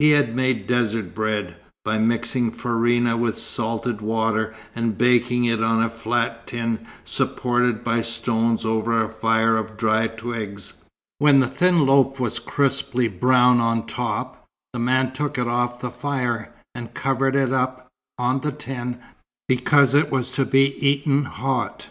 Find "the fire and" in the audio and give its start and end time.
15.80-16.92